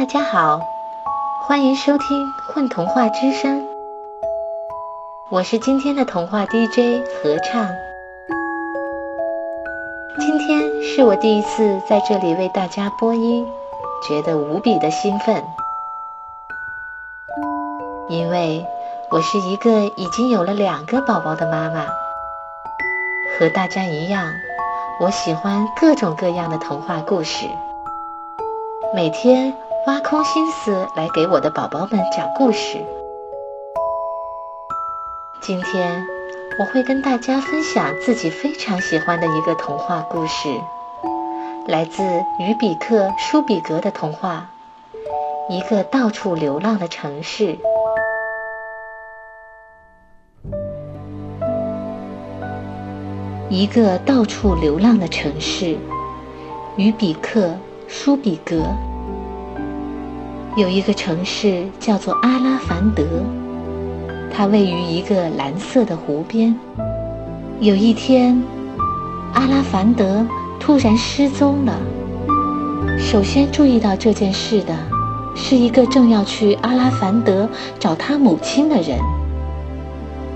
[0.00, 0.62] 大家好，
[1.46, 3.60] 欢迎收听《混童话之声》，
[5.28, 7.68] 我是今天的童话 DJ 合唱。
[10.18, 13.46] 今天是我第一次在这里为大家播音，
[14.08, 15.44] 觉得无比的兴奋，
[18.08, 18.64] 因为
[19.10, 21.84] 我是一个已经有了两个宝宝的妈妈。
[23.38, 24.32] 和大家一样，
[24.98, 27.44] 我喜欢各种各样的童话故事，
[28.94, 29.54] 每天
[29.90, 32.78] 挖空心思来给我的宝宝们讲故事。
[35.42, 36.06] 今天
[36.60, 40.48] 我会跟大家分享自己非常喜欢的一个童话故事，
[41.66, 42.04] 来自
[42.38, 44.48] 于比克·舒比格的童话
[45.52, 47.54] 《一个到处流浪的城市》。
[53.48, 55.76] 一个到处流浪的城市，
[56.76, 57.40] 于比克·
[57.88, 58.62] 舒比格。
[60.56, 63.04] 有一个城市叫做阿拉凡德，
[64.34, 66.54] 它位于一个蓝色的湖边。
[67.60, 68.42] 有一天，
[69.32, 70.26] 阿拉凡德
[70.58, 71.78] 突然失踪了。
[72.98, 74.76] 首先注意到这件事的，
[75.36, 78.98] 是一个正要去阿拉凡德找他母亲的人。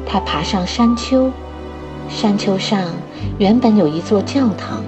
[0.07, 1.29] 他爬上山丘。
[2.09, 2.85] 山丘上
[3.39, 4.85] 原本有一座教堂，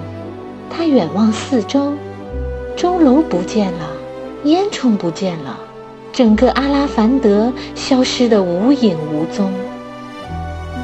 [0.69, 1.93] 他远望四周，
[2.77, 3.89] 钟楼不见了，
[4.47, 5.59] 烟囱不见了，
[6.13, 9.51] 整个阿拉凡德消失得无影无踪。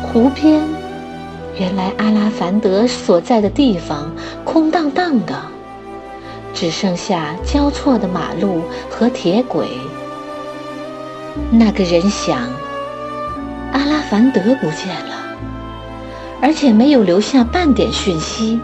[0.02, 0.62] 湖边，
[1.58, 4.12] 原来阿拉凡德所在的地方
[4.44, 5.42] 空荡荡的，
[6.54, 9.66] 只剩下交错的马路和铁轨。
[11.50, 12.38] 那个人想，
[13.72, 15.24] 阿拉凡德不见了。
[16.42, 18.60] 而且没有留下半点讯息，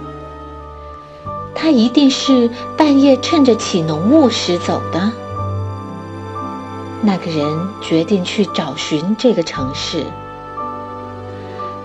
[1.62, 5.12] 他一定是半夜趁着起浓雾时走的。
[7.02, 7.46] 那个人
[7.82, 10.06] 决定去找寻这个城市。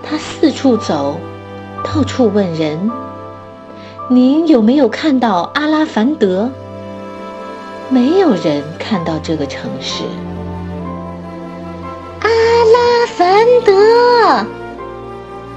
[0.01, 1.19] 他四处走，
[1.83, 2.89] 到处问人
[4.09, 6.49] ：“您有没有看到阿拉凡德？”
[7.91, 10.05] 没有人看到这个城市。
[12.21, 14.47] 阿拉凡德。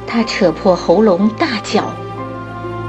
[0.07, 1.83] 他扯破喉咙大叫，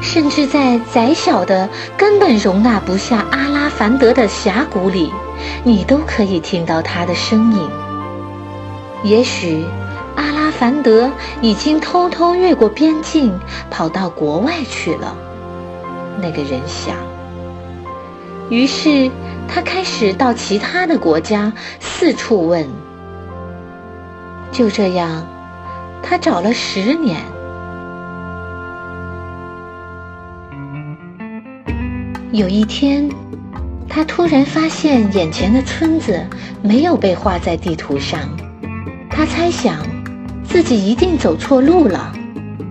[0.00, 5.12] 甚至在窄小的、根本容纳不下阿拉凡德的峡谷里，
[5.64, 7.68] 你都可以听到他的声音。
[9.02, 9.64] 也许
[10.16, 11.10] 阿拉凡德
[11.40, 13.38] 已经偷偷越过边境，
[13.70, 15.16] 跑到国外去了。
[16.20, 16.94] 那个人想。
[18.50, 19.10] 于是
[19.46, 22.66] 他开始到其他的国家四处问。
[24.50, 25.26] 就这样。
[26.00, 27.20] 他找了十年，
[32.30, 33.08] 有一天，
[33.88, 36.20] 他突然发现眼前的村子
[36.62, 38.20] 没有被画在地图上。
[39.08, 39.78] 他猜想
[40.44, 42.12] 自己一定走错路了，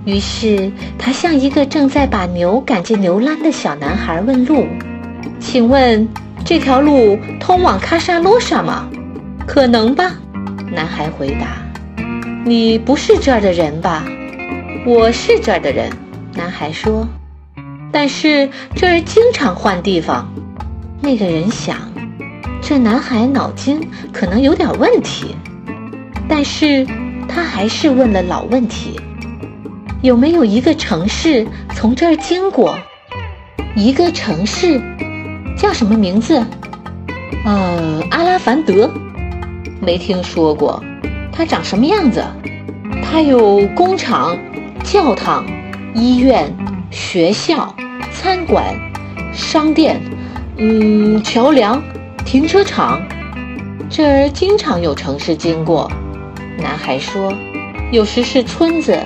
[0.06, 4.68] 于是他向一个正在把牛赶进牛栏的小男孩问路
[5.42, 6.08] ：“请问
[6.46, 8.88] 这条路通往喀沙罗沙吗
[9.48, 10.14] ？”“可能吧。”
[10.72, 11.58] 男孩回答。
[12.46, 14.06] 你不是这儿的人吧？
[14.86, 15.90] 我是这儿的人，
[16.36, 17.08] 男孩说。
[18.00, 20.32] 但是这儿经常换地方。
[21.02, 21.76] 那个人想，
[22.62, 25.36] 这男孩脑筋可能有点问题。
[26.30, 26.86] 但是
[27.28, 29.00] 他还是问了老问题：
[30.04, 32.78] 有没有一个城市从这儿经过？
[33.76, 34.80] 一个城市
[35.58, 36.46] 叫什么名字？
[37.46, 38.92] 呃，阿拉凡德，
[39.82, 40.84] 没听说过。
[41.32, 42.24] 它长什么样子？
[43.02, 44.38] 它有工厂、
[44.84, 45.44] 教堂、
[45.96, 46.56] 医院、
[46.92, 47.74] 学校、
[48.20, 48.76] 餐馆、
[49.32, 50.02] 商店，
[50.58, 51.82] 嗯，桥梁、
[52.26, 53.00] 停车场。
[53.90, 55.92] 这儿经常有城市经过。
[56.58, 57.32] 男孩说
[57.94, 59.00] ：“有时是村子，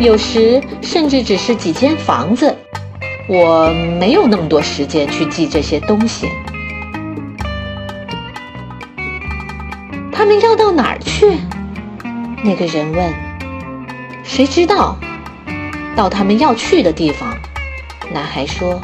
[0.00, 2.56] 有时甚至只是几间房子。
[3.28, 3.68] 我
[4.00, 6.26] 没有那么多时间去记这些东西。”
[10.10, 11.36] 他们要到哪儿去？
[12.42, 13.12] 那个人问
[14.24, 14.96] ：“谁知道？
[15.94, 17.36] 到他们要去的地方。”
[18.12, 18.80] 男孩说：“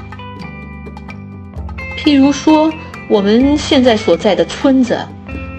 [1.96, 2.72] 譬如说，
[3.08, 4.98] 我们现在所在的村子，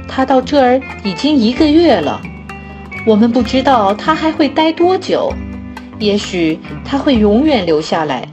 [0.07, 2.21] 他到这儿已经一个月了。
[3.05, 5.33] 我们不知道他还会待多久。
[5.97, 8.27] 也许他会永远留下来，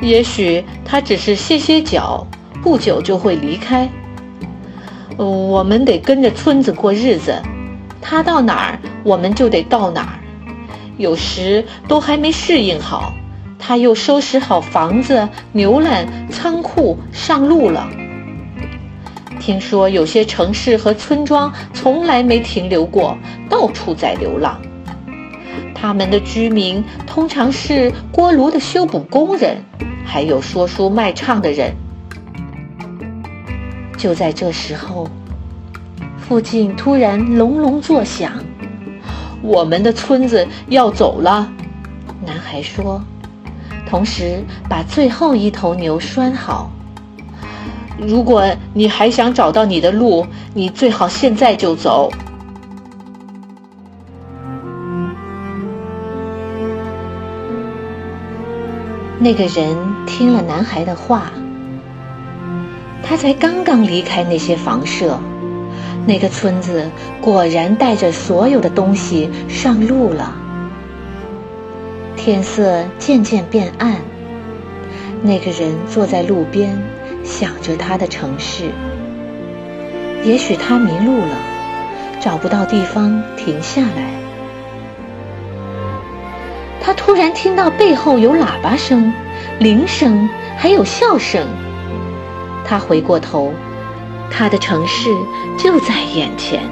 [0.00, 2.26] 也许他只是歇歇脚，
[2.62, 3.88] 不久就会离开。
[5.16, 7.34] 我们得跟着村子过日子。”
[8.00, 10.18] 他到哪儿，我们就得到哪儿。
[10.96, 13.12] 有时都还没适应好，
[13.58, 17.88] 他又收拾好房子、牛栏、仓库，上路了。
[19.40, 23.16] 听说有些城市和村庄从来没停留过，
[23.48, 24.60] 到处在流浪。
[25.74, 29.56] 他们的居民通常是锅炉的修补工人，
[30.04, 31.74] 还有说书卖唱的人。
[33.96, 35.08] 就在这时候，
[36.18, 38.32] 附近突然隆隆作响，
[39.40, 41.50] 我们的村子要走了。
[42.26, 43.02] 男孩说，
[43.88, 46.70] 同时把最后一头牛拴好。
[47.98, 48.44] 如果
[48.74, 52.12] 你还想找到你的路，你最好现在就走。
[59.18, 59.76] 那个人
[60.06, 61.32] 听了男孩的话，
[63.02, 65.18] 他才刚刚离开那些房舍，
[66.06, 66.88] 那个村子
[67.20, 70.47] 果然带着所有的东西上路了。
[72.18, 73.94] 天色渐渐变暗，
[75.22, 76.76] 那个人坐在路边，
[77.22, 78.64] 想着他的城市。
[80.24, 81.36] 也许他迷路了，
[82.20, 84.10] 找不到地方停下来。
[86.80, 89.12] 他突然听到背后有喇叭声、
[89.60, 91.46] 铃声，还有笑声。
[92.64, 93.54] 他回过头，
[94.28, 95.08] 他的城市
[95.56, 96.62] 就在眼前：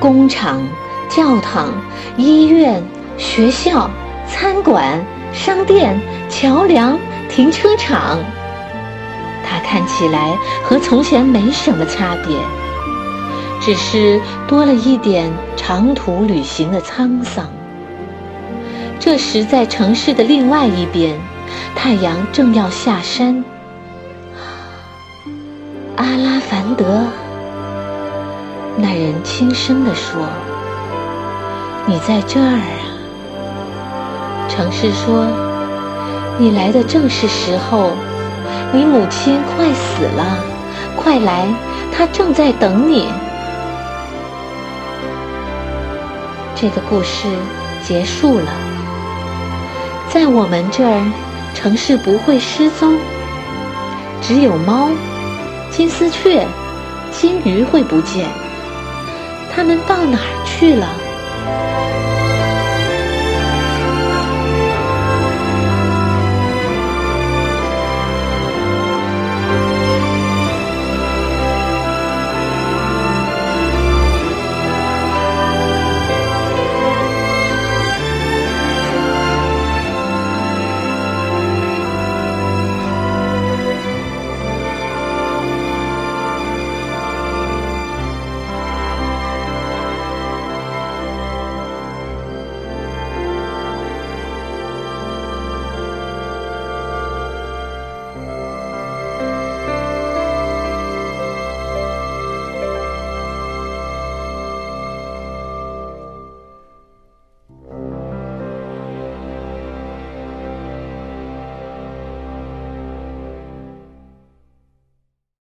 [0.00, 0.60] 工厂、
[1.08, 1.72] 教堂、
[2.16, 2.82] 医院、
[3.18, 3.90] 学校、
[4.26, 6.00] 餐馆、商店、
[6.30, 6.98] 桥梁、
[7.28, 8.18] 停车场。
[9.44, 12.36] 它看起来和从前没什么差别，
[13.60, 17.46] 只是多了一点长途旅行的沧桑。
[19.00, 21.18] 这时，在城市的另外一边，
[21.74, 23.44] 太阳正要下山。
[25.96, 27.04] 阿拉凡德，
[28.76, 30.20] 那人轻声地说
[31.86, 32.60] ：“你在这儿。”
[34.58, 35.24] 城市说
[36.36, 37.92] ：“你来的正是时候，
[38.72, 40.36] 你母亲快死了，
[40.96, 41.46] 快来，
[41.92, 43.06] 她正在等你。”
[46.56, 47.28] 这个故事
[47.84, 48.50] 结束了。
[50.08, 51.12] 在我们这儿，
[51.54, 52.98] 城市不会失踪，
[54.20, 54.88] 只有猫、
[55.70, 56.44] 金丝雀、
[57.12, 58.26] 金鱼会不见。
[59.54, 60.88] 它们到哪儿去了？